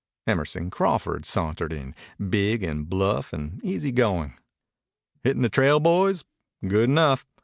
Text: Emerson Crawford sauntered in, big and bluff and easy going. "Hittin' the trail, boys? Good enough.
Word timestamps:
Emerson 0.25 0.71
Crawford 0.71 1.27
sauntered 1.27 1.71
in, 1.71 1.93
big 2.31 2.63
and 2.63 2.89
bluff 2.89 3.31
and 3.33 3.63
easy 3.63 3.91
going. 3.91 4.33
"Hittin' 5.21 5.43
the 5.43 5.47
trail, 5.47 5.79
boys? 5.79 6.23
Good 6.67 6.85
enough. 6.89 7.23